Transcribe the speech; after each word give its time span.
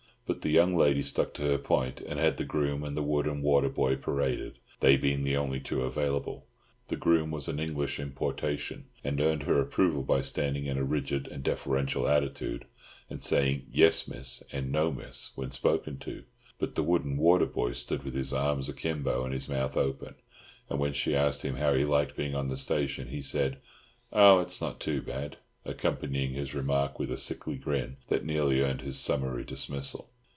But 0.27 0.43
the 0.43 0.49
young 0.49 0.77
lady 0.77 1.03
stuck 1.03 1.33
to 1.33 1.41
her 1.41 1.57
point, 1.57 1.99
and 1.99 2.17
had 2.17 2.37
the 2.37 2.45
groom 2.45 2.85
and 2.85 2.95
the 2.95 3.03
wood 3.03 3.27
and 3.27 3.43
water 3.43 3.67
boy 3.67 3.97
paraded, 3.97 4.59
they 4.79 4.95
being 4.95 5.23
the 5.23 5.35
only 5.35 5.59
two 5.59 5.81
available. 5.81 6.45
The 6.87 6.95
groom 6.95 7.31
was 7.31 7.49
an 7.49 7.59
English 7.59 7.99
importation, 7.99 8.85
and 9.03 9.19
earned 9.19 9.43
her 9.43 9.59
approval 9.59 10.03
by 10.03 10.21
standing 10.21 10.65
in 10.67 10.77
a 10.77 10.85
rigid 10.85 11.27
and 11.27 11.43
deferential 11.43 12.07
attitude, 12.07 12.63
and 13.09 13.21
saying 13.21 13.65
"Yes, 13.73 14.07
Miss," 14.07 14.41
and 14.53 14.71
"No, 14.71 14.89
Miss," 14.89 15.31
when 15.35 15.51
spoken 15.51 15.97
to; 15.99 16.23
but 16.59 16.75
the 16.75 16.83
wood 16.83 17.03
and 17.03 17.17
water 17.19 17.45
boy 17.45 17.73
stood 17.73 18.03
with 18.03 18.13
his 18.13 18.33
arms 18.33 18.69
akimbo 18.69 19.25
and 19.25 19.33
his 19.33 19.49
mouth 19.49 19.75
open, 19.75 20.15
and 20.69 20.79
when 20.79 20.93
she 20.93 21.13
asked 21.13 21.43
him 21.43 21.57
how 21.57 21.73
he 21.73 21.83
liked 21.83 22.15
being 22.15 22.35
on 22.35 22.47
the 22.47 22.55
station 22.55 23.09
he 23.09 23.21
said, 23.21 23.57
"Oh, 24.13 24.39
it's 24.39 24.61
not 24.61 24.79
too 24.79 25.01
bad," 25.01 25.35
accompanying 25.65 26.31
his 26.31 26.55
remark 26.55 26.99
with 26.99 27.11
a 27.11 27.17
sickly 27.17 27.57
grin 27.57 27.97
that 28.07 28.23
nearly 28.23 28.61
earned 28.61 28.79
him 28.79 28.91
summary 28.93 29.43
dismissal. 29.43 30.07